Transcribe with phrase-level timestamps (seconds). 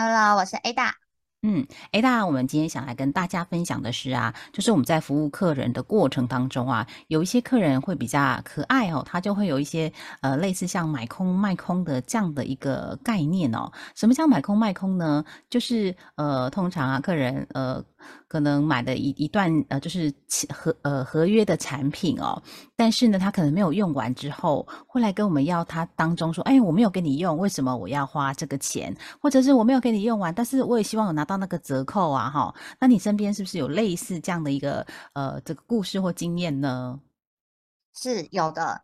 [0.00, 0.92] Hello，我是 Ada。
[1.42, 13.72] 嗯，Ada，我们今天想来跟大家分享的是啊，就是我们在服务客人的过程当中啊，有一些客人会比较可爱哦，他就会有一些呃类似像买空卖空的这样的一个概念哦。
[13.96, 15.24] 什么叫买空卖空呢？
[15.50, 17.84] 就是呃，通常啊，客人呃。
[18.26, 20.12] 可能买的一一段呃，就是
[20.52, 22.42] 合呃合约的产品哦，
[22.76, 28.96] 但是呢，他可能没有用完之后，会来跟我们要他当中说，哎，我没有给你用，为什么我要花这个钱？
[29.20, 32.54] 或者是我没有给你用完，但是我也希望有拿到那个折扣啊，哈。
[32.80, 37.00] 那你身边是不是有类似这样的一个呃这个故事或经验呢？
[37.94, 38.82] 是有的，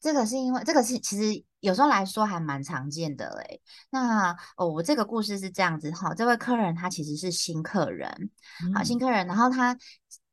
[0.00, 1.44] 这个是因为这个是其实。
[1.62, 3.62] 有时候来说还蛮常见的嘞。
[3.88, 8.30] 那哦，我这个故事是这样子哈，这位客人他其实是新客人，
[8.74, 9.76] 好新客人，然后他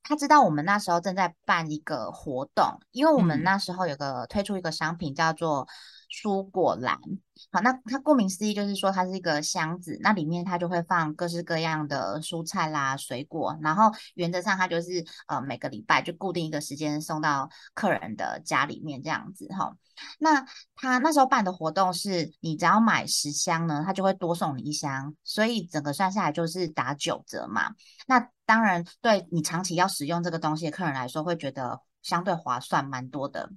[0.02, 5.68] 他知道我们那时候正在办一个活动，因为我们那时候有个推出一个商品叫做
[6.10, 7.00] 蔬果篮。
[7.52, 19.74] 好，那它顾名思义就是说它是一个箱子，那里面它就会放各式各样的蔬菜啦、水果，然后原则上它就是呃每个礼拜就固定一个时间送到客人的家里面这样子哈。
[20.18, 27.74] 那他那时候办的活动是，你只要买十箱呢，他就会多送你一箱，所以整个算下来就是打九折嘛。
[28.08, 31.80] 那当然对你长期要使用这个东西的客人来说，会觉得。
[32.02, 33.50] 相对划算蛮多的。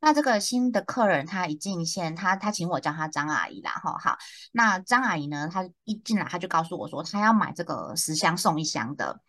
[0.00, 4.16] 那这个新的客人他一进线，他他请我叫他张阿姨啦，哈好。
[4.52, 9.20] 那张阿姨呢，她一进来他就告诉我说，他要买这个十箱送一箱的。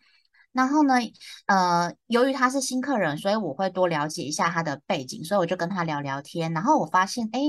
[0.52, 0.94] 然后呢，
[1.46, 6.52] 呃，由于他是新客人，所以我会多了解一下他的背景，所以我就跟他聊聊天。
[6.52, 7.40] 然后我发现，哎，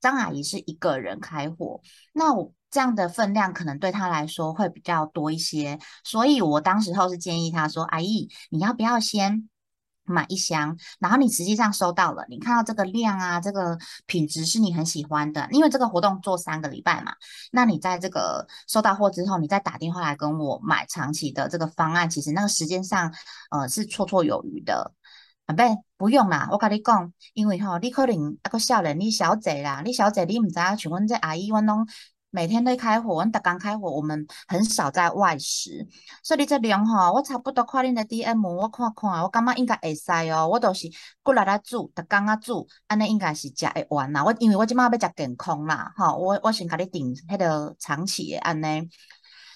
[0.00, 1.80] 张阿姨是一个人开货，
[2.12, 9.48] 那我这样的分量可能对他来说会比较多一些，所以我当时候是建议他说，阿姨，你要不要先？
[10.06, 17.12] 买一箱，然后你实际上收到了，你看到这个量啊，这个品质是你很喜欢的，因为这个活动做三个礼拜嘛，
[17.52, 23.12] 那你在这个收到货之后，你再打电话来跟我买长期的这个方案，其实那个时间上，
[23.50, 24.92] 呃，是绰绰有余的。
[25.46, 25.62] 啊，不，
[25.96, 31.86] 不用啦，我跟你讲，因为吼，你可能一个少年，你小姐啦，你小姐你唔知啊，像阮这阿姨，阮拢。
[32.36, 35.86] 每天都开火，我们打刚开火，我们很少在外食，
[36.22, 40.46] 所以你这量哈，我差不多看恁的 DM，我看看，我感觉应该会使哦。
[40.46, 40.86] 我都是
[41.22, 44.22] 过来来煮，打刚啊煮，安尼应该是食会完啦。
[44.22, 48.86] 我因为我今麦要食健康啦，哈，我我先给你订迄个长期的安尼。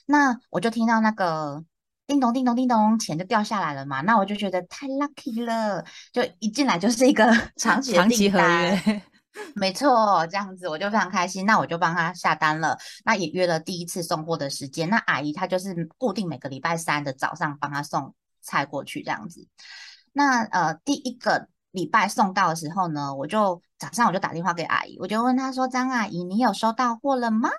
[0.06, 1.62] 那我就听到那个
[2.06, 4.00] 叮咚叮咚叮咚，钱就掉下来了嘛。
[4.00, 9.02] 那我就觉得太 lucky 了，就一进来就是一个 长期长期合约。
[9.54, 14.88] 没错，这样子我就非常开心，那我就帮他下单了，那也约了第一次送货的时间。
[14.88, 19.46] 那阿姨她就是固定每个礼拜三的早上帮他送菜过去这样子。
[20.12, 27.50] 那呃第一个礼拜送到的时候呢，我就早上我就打电话给阿姨，我就问她说：“张阿姨，你有收到货了吗？”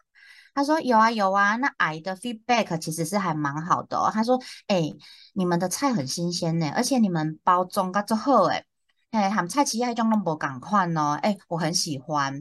[0.53, 4.09] 她说：“有啊有啊。”那阿姨的 feedback 其实是还蛮好的哦。
[4.13, 4.93] 她说：“哎，
[5.33, 8.65] 你们的菜很新鲜呢，而且你们包装噶做好哎。”
[9.11, 12.33] 哎，含菜其实种拢无共款哦，哎，我很喜欢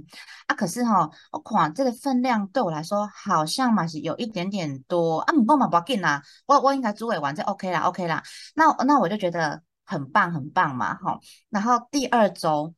[0.47, 0.55] 啊。
[0.55, 5.35] 可是哈，我看这个分量对我来说好像嘛是有一点点多啊。
[5.35, 8.23] 唔过嘛不要紧啦，我我应该煮尾完就 OK 啦，OK 啦。
[8.55, 11.19] 那那我就觉得很棒很棒嘛，哈。
[11.49, 12.73] 然后第二周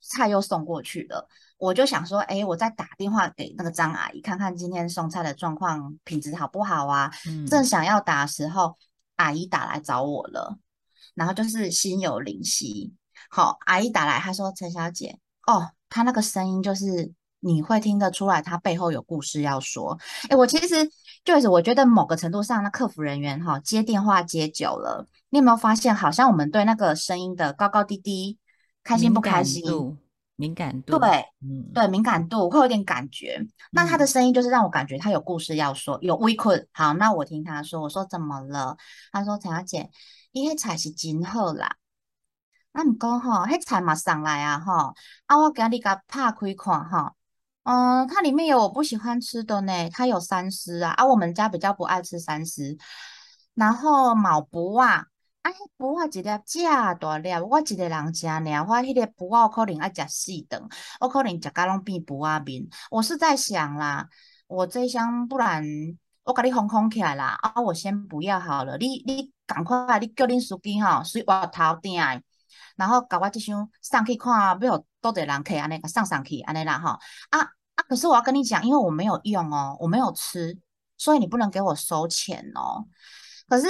[0.00, 7.12] 菜又送过去了，我就想说，哎，我再打电话给那个张阿姨，看看今天送菜的状况品质好不好啊。
[7.48, 8.76] 正想要打的时候，
[9.14, 10.58] 阿姨打来找我了，
[11.14, 12.92] 然后就是心有灵犀。
[13.30, 19.98] 好，阿姨打来，她说：“陈小姐，哦，她那个声音就是你会听得出来，她背后有故事要说。
[20.28, 20.90] 哎，我其实
[21.24, 28.38] 就是我觉得某个程度上，那客服人员哈接电话接久了，你有没有发现，好像我们对那个声音的高高低低、
[28.82, 29.98] 开心不开心、
[30.36, 33.40] 敏感度，对，嗯，对，敏感度会有点感觉。
[33.70, 36.66] 那他的声音就是让我感觉他有故事要说，有 we could。
[36.72, 38.76] 好，那我听他说，我说怎么了？
[39.12, 39.90] 他说陈小姐，
[40.32, 41.76] 因为才是真好啦。”
[42.76, 44.94] 啊，毋过吼，迄菜嘛上来啊吼，
[45.24, 47.16] 啊我给你甲拍开看吼，
[47.62, 52.76] 嗯，它里面有我不喜欢吃的呢，它有三丝啊，啊我们家比较不爱吃三丝，
[53.54, 55.06] 然后毛补啊，
[55.40, 60.62] 啊补啊一粒正大粒，我一个人食尔，我迄个补啊可能爱食四顿，
[61.00, 64.06] 我可能食甲拢变补啊面，我是在想啦，
[64.48, 65.64] 我这箱不然。
[66.24, 72.02] 我甲你封封起来啦，啊，我先不要好了，你你赶快，你叫恁司机吼，随我头顶，
[72.76, 76.90] 然后搞我这箱上去看，要有多少人可以安尼个上上去安尼啦吼，
[77.30, 80.56] 啊啊，可是我要跟你讲，因为我没有用哦，我没有吃，
[80.96, 82.86] 所以你不能给我收钱哦。
[83.48, 83.66] 可是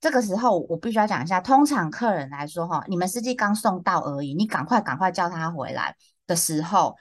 [0.00, 6.96] 这个时候我必须要讲一下，通常客人来说哈，你们司机刚送到而已，你赶快赶快叫他回来的时候。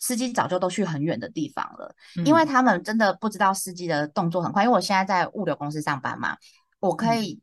[0.00, 1.92] 司机早就都去很远的地方了，
[2.24, 4.62] 因为他们真的不知道司机的动作很快。
[4.62, 6.36] 因为我现在在物流公司上班嘛，
[6.78, 7.40] 我可以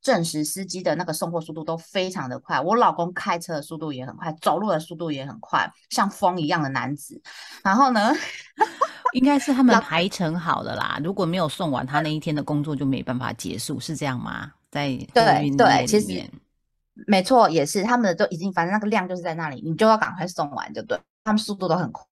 [0.00, 2.60] 证实司机的那个送货速度都非常的快。
[2.60, 7.20] 我老公开车的速度也很快，走路的速度也很快，像风一样的男子。
[7.62, 8.12] 然后呢，
[9.12, 11.00] 应该是他 们排程好的啦。
[11.02, 14.52] 如果没有送完，他那一天的工作就没办法结束，是这样吗？
[14.70, 16.22] 在对对，其实
[17.06, 20.98] 没错，也是他们的都已经，反正那个量就是在那里，你就要赶快送完，就对。
[21.24, 22.02] 他们速度都很快，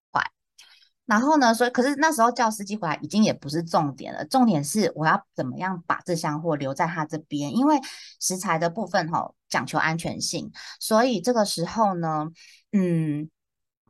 [1.07, 7.79] 然后呢，所以可是那时候叫司机回来已经也不是重点了，重点是我要怎么样把这箱货留在他这边，因为
[8.19, 10.51] 食材的部分哈讲求安全性，
[10.81, 12.27] 所以这个时候呢，
[12.73, 13.29] 嗯，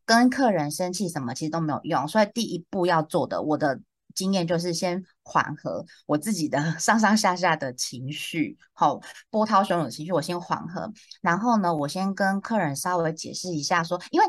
[0.06, 3.80] 跟客人生气什么其实都没有用，所以第一步要做的，我的
[4.14, 14.28] 经验就是先缓和我自己的 上上下下的情绪，好波涛汹涌的情绪，我先缓和，然后呢，我先跟客人稍微解释一下说，因为。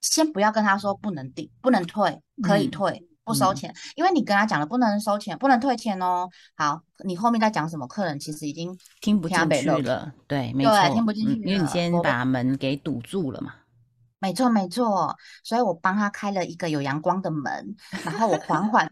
[0.00, 6.28] 先不要跟他说不能订、不能退，可以退，不收钱，因为你跟他讲了不能收钱、不能退钱哦。
[6.56, 7.86] 好，你后面在讲什么？
[7.86, 13.54] 客人其实已经听不进去了，对，没错，听不进去，因为你先把门给堵住了嘛。
[14.20, 18.88] 没错，没错，所以我帮他开了一个有阳光的门，然后我缓缓，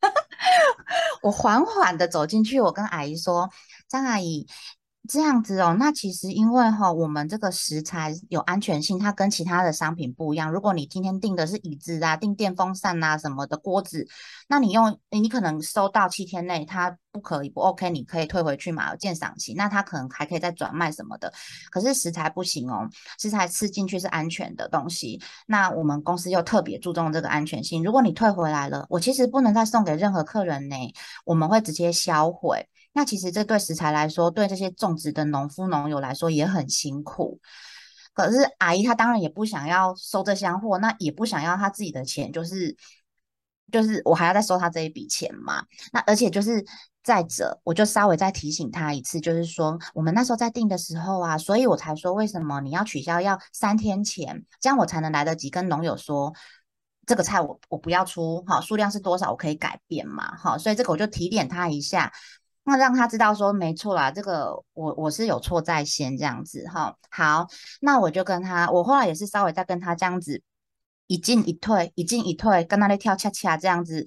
[1.22, 3.50] 我缓缓的走进去，我跟阿姨说
[3.88, 4.46] ：“张阿姨。”
[5.08, 10.50] 这样子哦，那其实因为哈，我们这个食材有安全性，它跟其他的商品不一样。
[10.50, 14.06] 如果你今天订的是椅子啊，订电风扇啊什么的锅子，
[14.48, 21.32] 那你用你可能收到七天内它不可以不 OK，你可以退回去嘛，有鉴赏期，那它可能还可以再转卖什么的。
[21.72, 22.88] 可是食材不行哦，
[23.18, 27.82] 食材吃进去是安全的东西，那我们公司又特别注重这个安全性。
[27.82, 30.76] 如果你退回来了，我其实不能再送给任何客人呢，
[31.24, 32.68] 我们会直接销毁。
[32.94, 37.40] 那其实这对食材来说，对这些种植的农夫农友来说也很辛苦。
[38.14, 42.76] 可是阿姨她当然也不想要收这箱货，那也不想要她自己的钱，就是
[43.70, 45.64] 就是我还要再收她这一笔钱嘛。
[45.90, 46.62] 那而且就是
[47.02, 56.34] 再者，我就稍微再提醒她一次，就是说我们那时候在订的时候啊，所以我才说为什么你要取消要三天前，这样我才能来得及跟农友说
[57.06, 62.12] 这个菜我我不要出，好数量是多少我可以改变嘛，好，所以这个我就提点他一下。
[62.64, 66.96] 那让他知道说没错啦，这个我我是有错在先这样子哈。
[67.10, 67.46] 好，
[67.80, 70.40] 那我就跟他，我后来也是稍微再跟他这样子
[71.08, 74.06] 一进一退，一进一退，跟他那跳恰恰这样子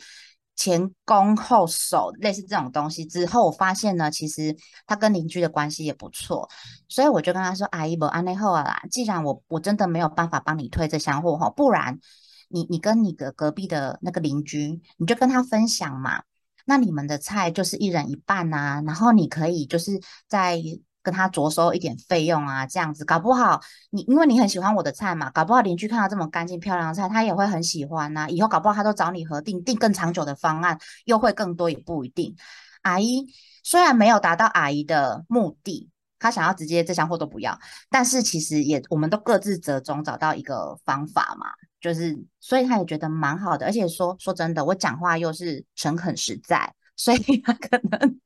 [0.55, 4.55] 前攻后守，类似这种东西之后，我发现呢，其实
[4.87, 6.49] 他跟邻居的关系也不错，
[6.87, 11.99] 所以我就跟他说：“阿姨不安内后啦，既然我我真的没有办法帮你退这箱货哈，不然
[12.47, 16.23] 你你跟你的隔壁的那个邻居，你就跟他分享嘛。”
[16.65, 20.59] 那你们的菜就是一人一半呐，然后你可以就是再
[21.01, 23.61] 跟他着收一点费用啊，这样子搞不好
[23.91, 28.27] 你因为你很喜欢我的菜嘛，搞不好邻居看到这么干净漂亮的菜，他也会很喜欢呐。
[28.27, 32.35] 以后搞不好他都找你核定定更长久的方案，又会更多也不一定。
[32.81, 33.27] 阿姨
[33.63, 41.47] 虽然没有达到阿姨的目的，她想要直接这箱货都不要，但是其实也我们都各自折中找到一个方法嘛。
[41.85, 48.19] 就是，所以他也觉得蛮好的，而且说说真的，我讲话又是诚恳实在，所以他可能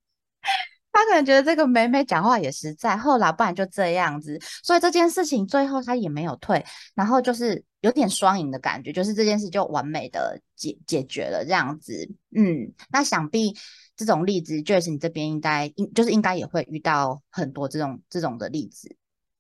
[0.94, 12.10] 他可能觉得这个美美讲话也实在，后来不然就这样子，所以这件事情最后他也没有退，然后就是有点双赢的感觉，就是这件事就完美的解解决了这样子。
[12.34, 13.54] 嗯，那想必
[13.98, 18.96] 这种例子，Joyce 你这边应该应就是应该也会遇到很多这种这种的例子。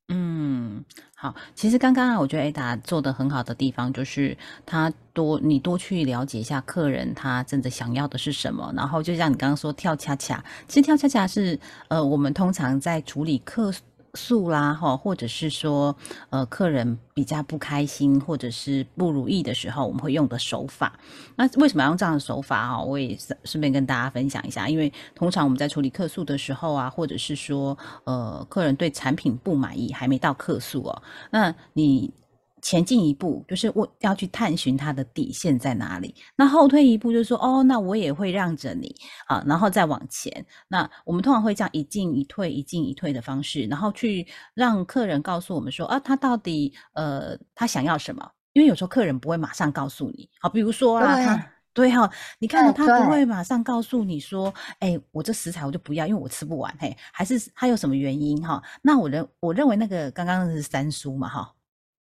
[0.09, 0.83] 嗯，
[1.15, 1.33] 好。
[1.55, 4.35] 其实刚刚啊，我觉得 Ada 做的很好的地方，就是
[4.65, 8.73] 他多你多去了解一下客人他真的想要的是什么。
[8.75, 13.71] 然后就像你刚刚说跳恰恰，其实跳恰恰是呃，我们通常在处理客。
[14.13, 15.95] 诉啦，哈，或者是说，
[16.29, 20.97] 呃，客人比较不开心或者是不如意的时候，我们会用的手法。
[21.35, 22.81] 那为什么要用这样的手法啊？
[22.81, 24.67] 我也顺便跟大家分享一下。
[24.67, 31.01] 因为通常我们在处理客诉的时候啊，或者是说，呃，客人对产品不满意，还没到客诉哦，
[31.31, 32.13] 那你。
[32.61, 38.95] 前进一步就是我要去探寻他的底线在哪里，那后退一步就是说，哦，那我也会让着你
[39.27, 40.45] 啊，然后再往前。
[40.67, 48.31] 那我们通常会这样一进一退、一进一退的方式，然后去让客人告诉我们说，啊，他到底呃他想要什么？
[48.53, 58.61] 因为有时候客人不会马上告诉你，好，比如说啊，他对哈，你看到他不会马上告诉你说，哎，我这食材我就不要，因为我吃不完，嘿，还是他有什么原因哈？
[58.81, 61.53] 那我认我认为那个刚刚是三叔嘛哈，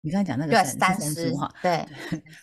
[0.01, 1.87] 你刚才讲那个，三是三叔哈，，对，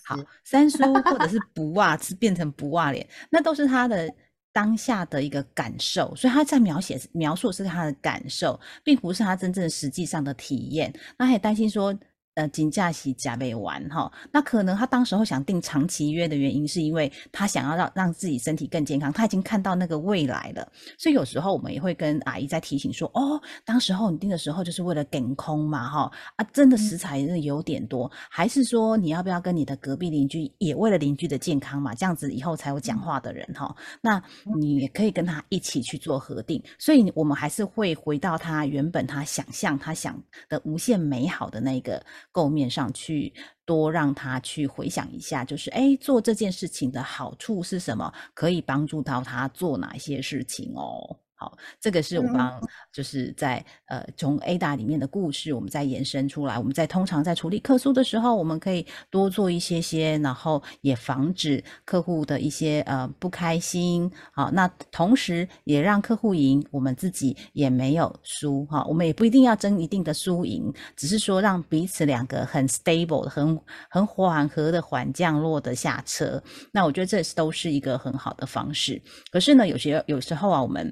[0.05, 4.13] 好三，三叔或者 是不袜是变成不袜脸，那都是他的
[4.51, 10.93] 当下的一个感受，所以他在描写描述是他的感受，并不是他真正实际上的体验。
[11.17, 11.97] 那他也担心说。
[12.37, 34.21] 呃，金假期假没完哈，那可能他当时候想订长期约的原因，是因为他想要让让自己身体更健康，他已经看到那个未来了，所以有时候我们也会跟阿姨在提醒说，哦，当时候你订的时候就是为了顶空嘛哈，啊，真的食材真的有点多，还是说你要不要跟你的隔壁邻居也为了邻居的健康嘛，这样子以后才有讲话的人哈，那
[34.59, 42.05] 你也可以跟他一起去做核定，所以我们还是会回到他原本他想象他想的无限美好的那个
[42.37, 43.33] 构面上去，
[43.65, 51.17] 多让他去回想一下，就是哎，做这件事情的好处是什么，可以帮助到他做哪些事情哦。
[51.37, 56.57] 好，这个是我嗯帮，就是在呃从 Ada 里面的故事，我们再延伸出来。
[56.57, 64.11] 我们在通常在处理客诉的时候，我们可以多做一些些，然后也防止客户的一些呃不开心。
[64.33, 68.83] 好，那同时也让客户赢，我们自己也没有输哈。
[68.85, 76.41] 我们也不一定要争一定的输赢，只是说让彼此两个很 stable 的、很很缓和的缓降落的下车。
[76.71, 78.99] 那我觉得这都是一个很好的方式。
[79.31, 80.91] 可是呢，有些有时候啊，我们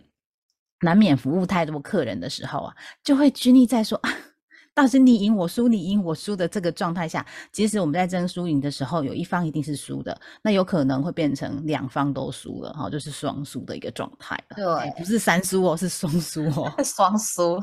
[0.85, 2.73] 难免服务太多客人的时候啊，
[3.03, 4.09] 就会拘泥在说啊，
[4.73, 14.77] 到底你赢我输，你赢我输的这个状态下，即使我们在争输赢的时候，有一方一定是输的，那有可能会变成两方都输了，哈，就是双输的一个状态了。
[14.77, 16.71] 哎对不是三输哦，是双输哦。
[16.85, 17.59] 双输。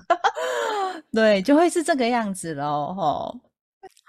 [1.13, 3.52] 对，就会是这个样子喽，吼。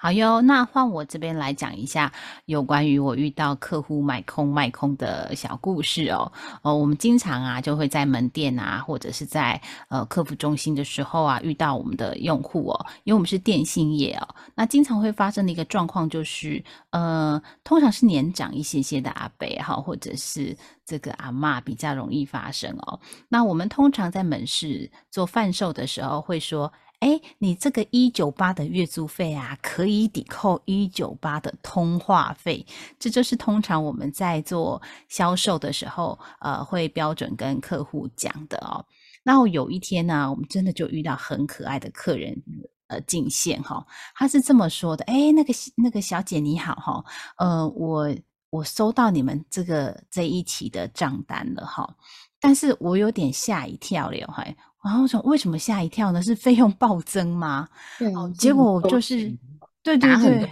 [0.03, 2.12] 好哟，那换我这边来讲一下
[2.43, 6.29] 有关于我遇到客户买空卖空的小故事哦。
[6.62, 20.53] 哦，我们经常啊就会在门店啊，或者是在呃客服中心的时候啊，遇到我们的用户哦，因为我们是电信业哦，那经常会发生的一个状况就是，呃，通常是年长一些些的阿伯哈，或者是
[20.86, 23.00] 这个阿嬷比较容易发生哦。
[23.29, 26.69] 那我们通常在门市做贩售的时候会说。
[27.03, 32.65] 哎，你这个一九八的月租费啊，可以抵扣一九八的通话费，
[32.98, 38.86] 这就是通常我们在做销售的时候，呃，会标准跟客户讲的哦。
[39.22, 42.41] 然后有一天呢、我们真的就遇到很可爱的客人，
[42.88, 47.03] 呃，进线哈、他是这么说的：哎，那个那个小姐你好哈、
[47.38, 48.15] 呃，我
[48.50, 51.98] 我收到你们这个这一期的账单了哈、
[52.39, 54.45] 但是我有点吓一跳了哈。
[54.83, 56.21] 然后我想，为什么吓一跳呢？
[56.21, 57.67] 是费用暴增吗？
[57.97, 59.33] 对哦，结果就是，
[59.81, 60.49] 对对对。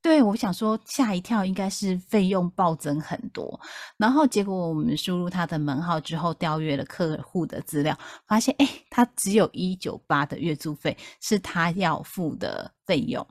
[0.00, 3.60] 对，我想说吓一跳，应该是费用暴增很多。
[3.96, 13.26] 然后结果我们输入他的门号之后，调阅了客户的资料，发现哎，他只有一九八的月租费是他要付的费用。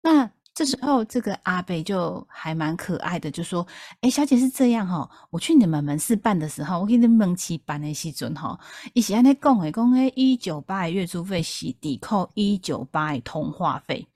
[0.00, 3.66] 那这时候这个阿贝就还蛮可爱的，就说
[4.02, 8.56] ：“哎，小姐是这样哈、我去你们门市办的时候，我给你们期办的时阵哈，
[8.92, 14.06] 伊是安尼讲诶，讲诶一九八的月租费是抵扣一九八的通话费。”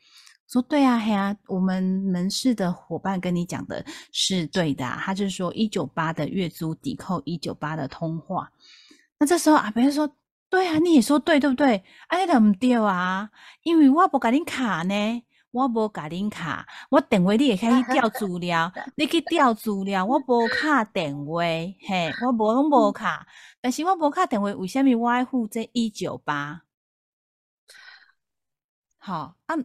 [0.49, 8.51] 说对啊，嘿啊，我们门市的伙伴跟你讲的是对的、啊，他就是说一九八的月租抵扣一九八的通话。
[9.19, 10.09] 那这时候阿伯就说
[10.49, 11.83] ：“对啊，你也说对，对不对？
[12.07, 13.29] 哎，那唔对啊，
[13.65, 23.27] 因为我无甲恁卡呢，我无甲恁卡，我电话你会 开去调资料，你去调资料，我无卡电话，嘿，我无拢无卡，
[23.61, 26.63] 但是我无卡电话，为什么我爱付这一九八？
[28.99, 29.57] 好啊。”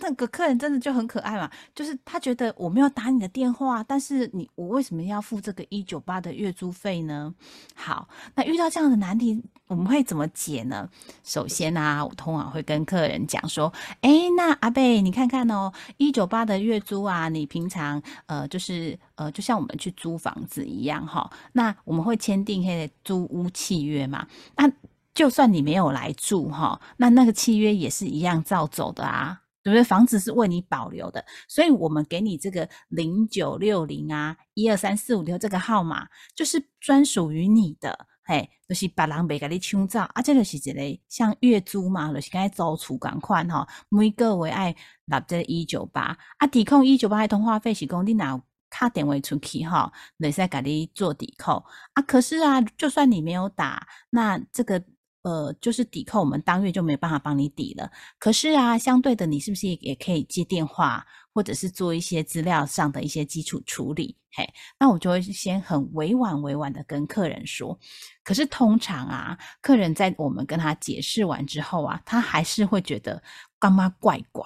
[0.00, 7.34] 那个客人真的就很可爱嘛，就是他觉得我没有打你的电话，但是你我为什么要付这个一九八的月租费呢？
[7.74, 10.88] 好，那遇到这样的难题，我们会怎么解呢？
[11.22, 24.70] 首先啊，我通常会跟客人讲说，哎，那阿贝，你看看哦，一九八的月租啊，你平常呃就是呃，就像我们去租房子一样哈，那我们会签订那个租屋契约嘛，那
[25.14, 29.41] 就算你没有来住哈，那那个契约也是一样照走的啊。
[29.62, 29.84] 对不对？
[29.84, 38.06] 房子是为你保留的，所以我们给你这个零九六零啊，一二三四五六这个号码，就是专属于你的。
[38.24, 44.74] 嘿，就是别人袂甲你抢走，啊，这就是一个像月租嘛，就是该租厝共款吼，每个月爱
[45.06, 51.64] 纳这一九八，啊，抵扣一九八的通话费是讲你若卡电话出去哈，会使甲你做抵扣
[51.94, 52.02] 啊。
[52.02, 54.82] 可是啊，就算你没有打，那这个。
[55.22, 57.90] 呃，就是抵扣，我们当月就没办法帮你抵了。
[58.18, 64.48] 可是啊，相对的，你是不是也可以接电话，或者是做一些资料上的一些基础处理，嘿，
[64.80, 67.78] 那我就会先很委婉委婉的跟客人说。
[68.24, 73.22] 可是通常啊，客人在我们跟他解释完之后啊，他还是会觉得
[73.58, 74.44] 干妈怪怪。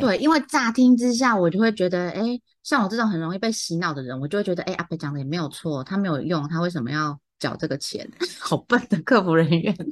[0.00, 2.22] 对，因为乍听之下，我就会觉得，哎，
[2.62, 8.08] 像我这种很容易被洗脑的人，我就会觉得，哎，阿北讲的也没有错，他没有用，他为什么要缴这个钱？
[8.38, 9.74] 好笨的客服人员。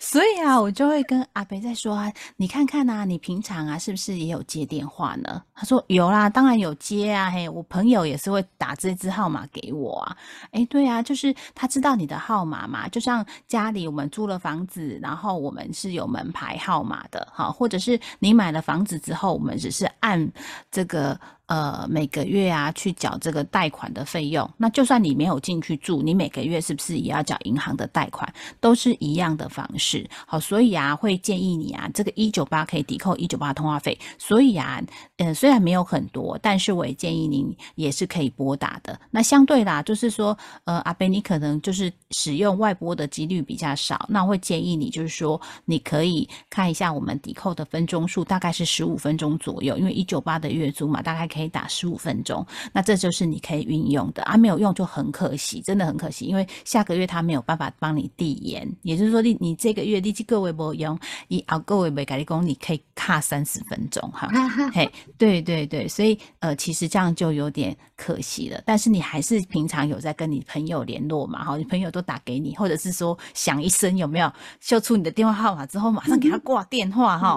[0.00, 5.42] 所以啊，我就会跟阿北在说啊，你看看呐，你平常啊是不是也有接电话呢？
[5.54, 7.30] 他说有啦，当然有接啊。
[7.30, 10.16] 嘿，我朋友也是会打这支号码给我啊。
[10.52, 12.88] 哎，对啊，就是他知道你的号码嘛。
[12.88, 20.30] 就像家里我们租了房子，然后我们是有门牌号码的，哈，或者是你买了房子之后，我们只是按
[20.70, 21.18] 这个。
[21.48, 24.48] 呃，每个月啊，去缴这个贷款的费用。
[24.58, 28.30] 那就算你没有进去住，你每个月是不是也要缴银行的贷款？
[28.60, 30.06] 都是一样的方式。
[30.26, 33.98] 好，所以啊，会建议你啊，这个一九八可以抵扣一九八通话费。
[34.18, 34.78] 所以啊，
[35.16, 39.00] 嗯，虽然没有很多，但是我也建议您也是可以拨打的。
[39.10, 51.37] 那相对啦，就是说，呃，阿贝，你可能就是使用外拨的几率比较少，那会建议你就是说，你可以看一下我们抵扣的分钟数，大概是十五分钟左右，因为一九八的月租嘛，大概可。
[51.38, 54.22] 可以打十五分钟，那这就是你可以运用的。
[54.24, 64.28] 啊，没有用就很可惜，真的很可惜，因为下个月他没有办法帮你递延，也就是说，你你这个月立即各位不用，以啊各位没改立工，你可以卡三十分钟哈，
[64.74, 74.30] 嘿，对对对，所以呃，其实这样就有点可惜了，但是你还是平常有在跟你朋友联络嘛，哈，你朋友都打给你，或者是说响一声有没有
[74.60, 77.36] 秀出你的电话号码之后，马上给他挂电话哈，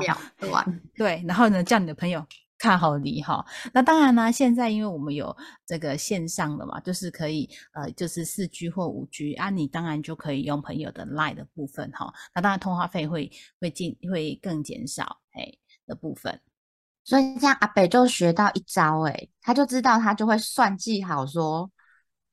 [0.95, 2.25] 对，然后呢叫你的朋友。
[2.61, 4.31] 看好你哈，那当然呢。
[4.31, 12.13] 现在因为我们有这个线上的嘛，就是可以呃，就是四 G 或五 G 啊，你当然就可以用朋友的 Line 的部分哈。
[12.35, 15.51] 那当然通话费会会进会更减少哎
[15.87, 16.39] 的部分。
[17.03, 21.71] 所以像阿北就学到一招哎，他就知道他就会算计好说，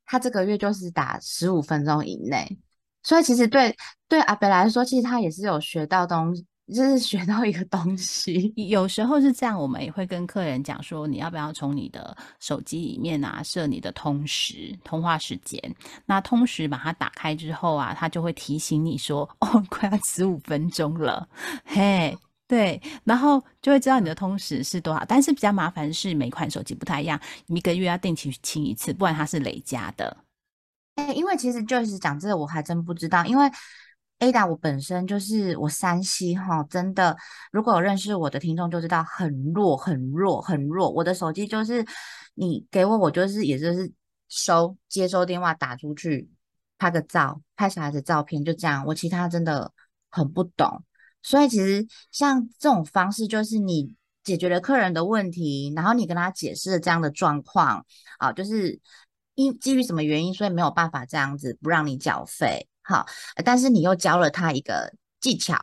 [0.05, 2.59] 他这个月就是打十五分钟以内。
[3.03, 3.75] 所以其实对
[4.07, 6.47] 对阿北来说，其实他也是有学到东西。
[6.75, 15.59] 就是学到一个东西，有时候是这样，我们也会跟客人讲说，你要不要从你的手机里面啊设你的通时通话时间？
[16.05, 21.27] 那通时把它打开之后啊，它就会提醒你说，哦， 快要十五分钟了，
[21.65, 22.15] 嘿，
[22.47, 25.03] 对，然后就会知道你的通时是多少。
[25.09, 30.15] 但是比较麻烦是每款手机不太一样，一个月要定期清一次，不然它是累加的。
[30.97, 33.51] 哎，因为其实就是讲这个，我还真不知道，因为。
[34.19, 37.17] Ada，我本身就是我山西哈，真的，
[37.53, 40.91] 如果有认识我的听众就知道很弱，很弱，很弱。
[40.91, 41.87] 我的手机就是
[42.35, 43.93] 你给我，我就是也就是
[44.29, 46.29] 收接收电话打出去，
[46.79, 48.85] 拍个照，拍小孩子照片，就这样。
[48.87, 49.73] 我其他真的
[50.11, 50.83] 很不懂，
[51.23, 57.87] 所以其实像这种方式，就是你解决了客人的问题，然后你跟他解释了这样的状况
[58.19, 58.81] 啊，就是
[59.37, 62.67] 因基于什么原因，所以没有办法这样子不让你缴费。
[62.89, 63.07] 好，
[63.45, 65.61] 但是你又教了他一个技巧，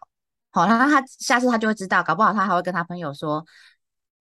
[0.52, 3.44] 好，那他下次他就会知道，搞不好他还会跟他朋友说：“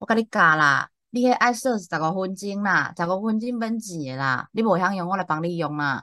[0.01, 6.03] 我跟你讲啦，你爱设十个分钟啦，十个分钟分钱啦，你不想用我来帮你用啦。”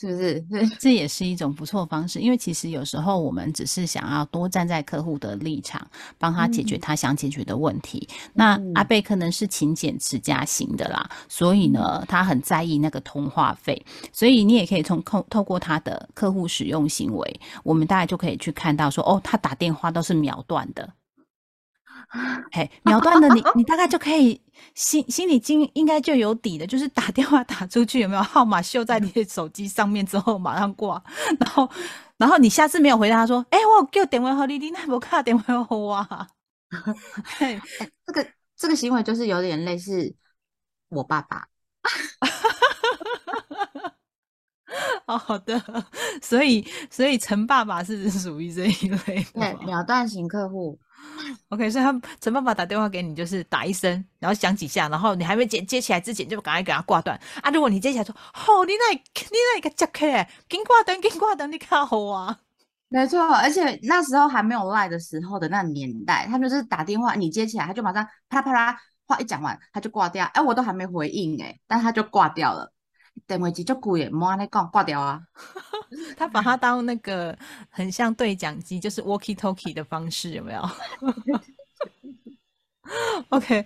[0.00, 0.42] 是不是？
[0.80, 5.86] 这也是一种不错方式，因为其实有时候我们只是想要多站在客户的立场，
[6.16, 8.08] 帮他解决他想解决的问题。
[8.32, 13.84] 那阿贝可能是勤俭持家型的啦，所以呢，他很在意那个通话费。
[14.10, 20.88] 所以你也可以从透透过他的客户使用行为，我们大概就可以去看到说，哦，他打电话都是秒断的。
[22.52, 24.40] 嘿，秒断的你，你大概就可以
[24.74, 31.00] 心心里经应该就有底的，就是打电话打出去有没有号码秀在你的手机上面之后马上挂，
[31.38, 31.70] 然后
[32.16, 36.26] 然后你下次没有回答他说，哎，我叫电话和你，你那不卡电话和我啊？
[37.38, 37.60] 嘿，
[38.06, 40.14] 这个这个行为就是有点类似
[40.88, 41.46] 我爸爸。
[45.06, 45.60] 好的，
[46.22, 50.78] 所以所以陈爸爸是属于这一类，对，秒断型客户。
[51.50, 57.50] OK，所以他陈爸爸打电话给你，就是打一声，然后响几下，然后你还没接接起来之前，就赶快给他挂断啊！
[57.50, 60.06] 如果你接起来说，哦，你那你那一个接客，
[60.48, 62.38] 紧挂断，紧挂断，你看好啊！
[62.88, 70.24] 没错，而且那时候还没有赖的时候的那年代，他就是打电话，你接起来，他就马上啪啦啪啦话一讲完，他就挂掉。
[70.34, 72.72] 哎，我都还没回应哎，但他就挂掉了。
[73.26, 75.20] 电话机就贵耶，莫安尼讲挂掉啊。
[76.16, 77.36] 他把它当那个
[77.68, 80.70] 很像对讲机，就是 walkie talkie 的方式，有没有？
[83.30, 83.64] OK，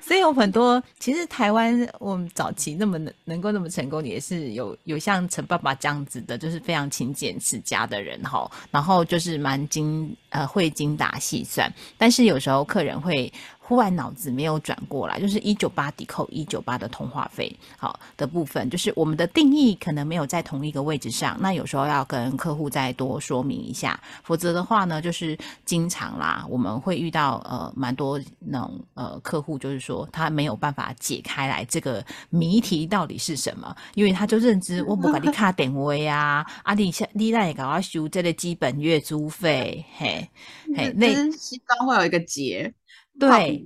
[0.00, 13.32] 所以有很多，其实台湾我们早期那么能能够那么成功，也是有有像陈爸爸这样子的，就是非常勤俭持家的人哈，然后就是蛮精呃会精打细算，但是有时候客人会。
[13.70, 40.28] 忽然脑子没有转过来，就是一九八抵扣一九八的通话费，好的部分，就是我们的定义可能没有在同一个位置上，那有时候要跟客户再多说明一下，否则的话呢，就是经常啦，我们会遇到呃蛮多那种呃客户，就是说他没有办法解开来这个谜题到底是什么，因为他就认知我不给你卡点位啊，啊你你那也给我收这个基本月租费，嘿
[40.76, 42.74] 嘿，那西方会有一个结。
[43.20, 43.64] 对，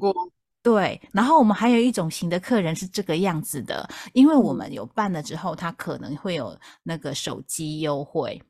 [0.62, 8.42] 对，然后我们还有一种型的客人是这个样子的，因为我们有办了之后，他可能会有那个手机优惠，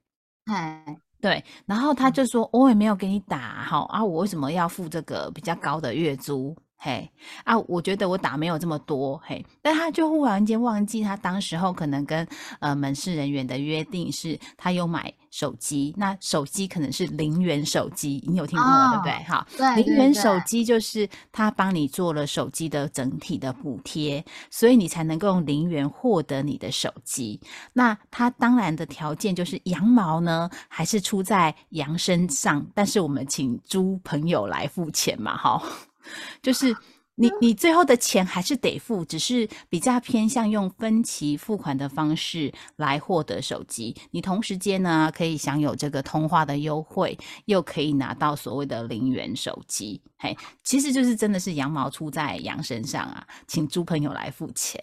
[0.47, 6.57] 哎，对，然后他就说我也没有给你打，哈啊，我为什么要付这个比较高的月租？
[6.77, 7.11] 嘿
[7.45, 12.29] 啊，我觉得我打没有这么多嘿，但他就忽然间忘记，他当时候可能跟
[12.61, 19.25] 呃门市人员的约定是，他有买手机，那手机可能是零元手机，你有听过对不对？
[19.25, 19.45] 好，
[19.75, 27.41] 零元手机就是他帮你做了手机的整体的补贴，所以你才能够用零元获得你的手机。
[27.73, 35.61] 那它当然的条件就是羊毛呢，还是出在羊身上，但是我们请猪朋友来付钱嘛，哈。
[36.43, 36.77] 就是
[37.17, 43.95] 你，你最后的钱还是得付，只是比较偏向用分期付款的方式来获得手机。
[44.11, 50.01] 你同时间呢，可以享有这个通话的优惠，又可以拿到所谓的零元手机。
[50.19, 54.83] 嘿，其实就是真的是羊毛出在羊身上啊，请猪朋友来付钱。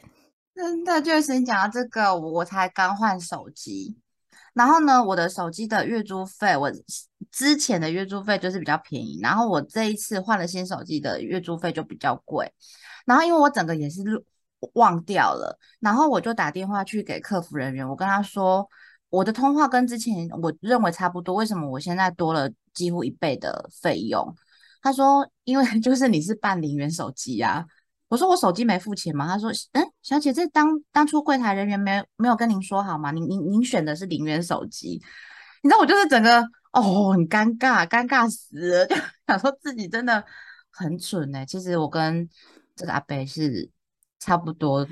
[0.56, 3.98] 真的就是你讲到这个，我才刚换手机。
[4.54, 6.72] 然后呢，我的手机的月租费，我
[7.32, 12.52] 之前的月租费就是比较便宜，然后我这一次换了新手机的月租费就比较贵。
[13.06, 14.02] 然后因为我整个也是
[14.74, 18.68] 忘掉了，然后我就打电话去给客服人员，我跟他说
[19.10, 24.36] 我的通话跟之前我认为差不多，为什么我现在多了几乎一倍的费用？
[24.82, 27.66] 他说因为 就是你是办零元手机呀。
[28.12, 29.26] 我说我手机没付钱吗？
[29.26, 33.10] 他说，嗯，小姐，这当当初柜台人员没没有跟您说好吗？
[33.12, 35.02] 您您您选的是零元手机，
[35.64, 36.42] 你知道我就是整个
[36.74, 38.96] 哦，很尴尬，尴尬死了， 就
[39.26, 40.22] 想说自己真的
[40.70, 41.46] 很蠢哎。
[41.46, 42.28] 其实我跟
[42.76, 43.70] 这个阿北是
[44.20, 44.86] 差不多。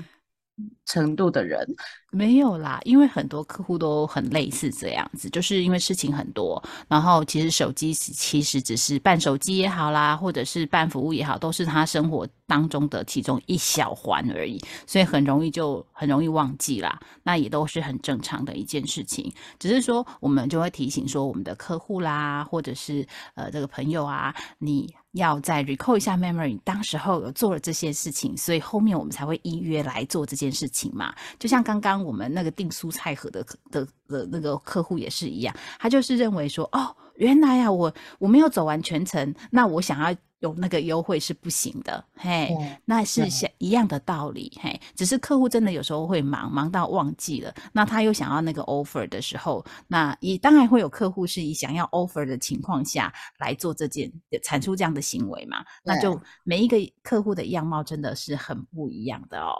[0.90, 1.64] 程度的人
[2.10, 16.98] 没有啦，因为很多客户都很类似这样子，就是因为事情很多，然后其实手机其实只是办手机也好啦，或者是办服务也好，都是他生活当中的其中一小环而已，所以很容易就很容易忘记啦。
[17.22, 24.92] 那也都是很正常的一件事情，只是说我们就会提醒说我们的客户啦，或者是呃这个朋友啊，你。
[25.14, 31.12] 要再 recall 一下 memory，当时候有做了这些事情，所以后面我们才会依约来做这件事情嘛。
[31.38, 40.16] 就像刚刚我们那个订蔬菜盒的的的那个客户也是一样，他就是认为说，哦，原来呀，我我没有走完全程，那我想要。
[40.40, 42.48] 有那个优惠是不行的，嘿，
[42.86, 54.10] 那是像一样的道理，嘿，只是客户真的有时候会忙，忙到忘记了，那他又想要那个 offer 的时候，那也当然会有客户是以想要 offer 的情况下来做这件
[54.42, 59.52] 产出这样的行为嘛，那就每一个客户的样貌真的是很不一样的哦。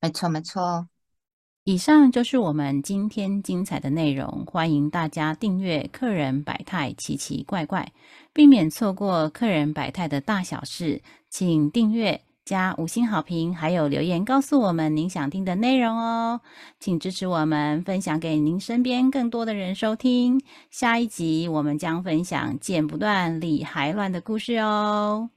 [0.00, 0.88] 没错，没错。
[1.64, 7.92] 以上就是我们今天精彩的内容，欢迎大家订阅《客人百态奇奇怪怪》，
[8.32, 11.02] 避免错过客人百态的大小事。
[11.28, 16.40] 请订阅、加五星好评，还有留言告诉我们您想听的内容哦。
[16.80, 20.40] 请支持我们，分享给您身边更多的人收听。
[20.70, 25.28] 下一集我们将分享剪不断理还乱的故事哦。